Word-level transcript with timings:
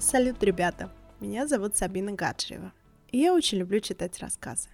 Салют, 0.00 0.42
ребята! 0.42 0.90
Меня 1.20 1.46
зовут 1.46 1.76
Сабина 1.76 2.12
Гаджиева. 2.12 2.72
И 3.12 3.18
я 3.18 3.34
очень 3.34 3.58
люблю 3.58 3.80
читать 3.80 4.18
рассказы. 4.20 4.70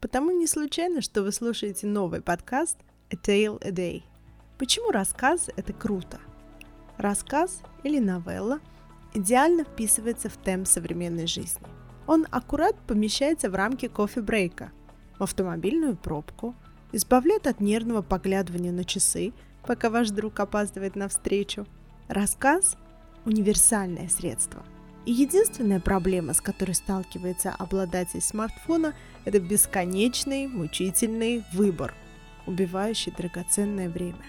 Потому 0.00 0.30
не 0.30 0.46
случайно, 0.46 1.02
что 1.02 1.22
вы 1.22 1.32
слушаете 1.32 1.86
новый 1.86 2.22
подкаст 2.22 2.78
A 3.10 3.16
Tale 3.16 3.62
a 3.62 3.72
Day. 3.72 4.02
Почему 4.56 4.90
рассказ– 4.90 5.50
это 5.56 5.74
круто? 5.74 6.18
Рассказ 6.96 7.60
или 7.82 7.98
новелла 7.98 8.60
идеально 9.12 9.64
вписывается 9.64 10.30
в 10.30 10.38
темп 10.38 10.66
современной 10.66 11.26
жизни. 11.26 11.66
Он 12.06 12.26
аккурат 12.30 12.74
помещается 12.86 13.50
в 13.50 13.54
рамки 13.54 13.86
кофе-брейка, 13.86 14.72
в 15.18 15.22
автомобильную 15.22 15.94
пробку, 15.94 16.54
избавляет 16.92 17.46
от 17.46 17.60
нервного 17.60 18.00
поглядывания 18.00 18.72
на 18.72 18.84
часы, 18.86 19.34
пока 19.66 19.90
ваш 19.90 20.08
друг 20.08 20.40
опаздывает 20.40 20.96
на 20.96 21.08
встречу. 21.08 21.66
Рассказ– 22.08 22.78
универсальное 23.24 24.08
средство– 24.08 24.64
и 25.06 25.12
единственная 25.12 25.80
проблема, 25.80 26.34
с 26.34 26.40
которой 26.40 26.72
сталкивается 26.72 27.54
обладатель 27.58 28.20
смартфона, 28.20 28.94
это 29.24 29.40
бесконечный, 29.40 30.46
мучительный 30.46 31.42
выбор, 31.52 31.94
убивающий 32.46 33.12
драгоценное 33.12 33.88
время. 33.88 34.22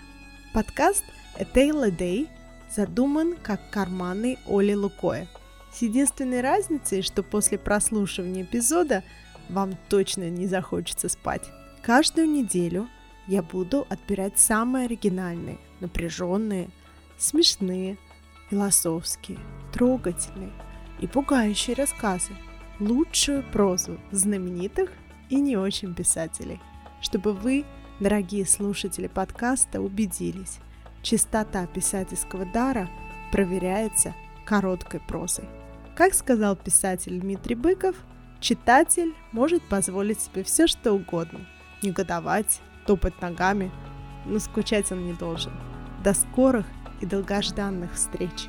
Подкаст 0.54 1.04
A 1.38 1.44
Tale 1.44 1.88
a 1.88 1.90
Day 1.90 2.30
задуман 2.74 3.36
как 3.44 3.70
карманный 3.70 4.40
Оли 4.48 4.74
Лукоя. 4.74 5.28
С 5.74 5.82
единственной 5.82 6.42
разницей, 6.42 7.02
что 7.02 7.22
после 7.22 7.58
прослушивания 7.58 8.44
эпизода 8.44 9.04
вам 9.50 9.78
точно 9.90 10.30
не 10.30 10.48
захочется 10.48 11.10
спать. 11.10 11.50
Каждую 11.82 12.30
неделю 12.30 12.88
я 13.28 13.42
буду 13.42 13.86
отбирать 13.90 14.40
самые 14.40 14.86
оригинальные, 14.86 15.58
напряженные, 15.82 16.70
смешные, 17.18 17.98
философские, 18.52 19.40
трогательные 19.72 20.52
и 21.00 21.08
пугающие 21.08 21.76
рассказы, 21.76 22.34
лучшую 22.80 23.44
прозу 23.52 23.98
знаменитых 24.12 24.92
и 25.30 25.40
не 25.40 25.56
очень 25.56 25.96
писателей, 25.96 26.60
чтобы 27.02 27.34
вы, 27.34 27.66
дорогие 28.00 28.46
слушатели 28.46 29.08
подкаста, 29.08 29.82
убедились, 29.82 30.60
чистота 31.02 31.66
писательского 31.66 32.46
дара 32.46 32.90
проверяется 33.32 34.14
короткой 34.46 35.00
прозой. 35.00 35.46
Как 35.96 36.14
сказал 36.14 36.56
писатель 36.56 37.20
Дмитрий 37.20 37.56
Быков, 37.56 37.96
читатель 38.42 39.14
может 39.32 39.64
позволить 39.64 40.20
себе 40.20 40.44
все 40.44 40.68
что 40.68 40.92
угодно, 40.92 41.48
негодовать, 41.82 42.60
топать 42.86 43.20
ногами, 43.22 43.72
но 44.26 44.40
скучать 44.40 44.92
он 44.92 45.06
не 45.06 45.14
должен. 45.14 45.54
До 46.04 46.14
скорых 46.14 46.66
и 47.02 47.06
долгожданных 47.06 47.94
встреч! 47.94 48.48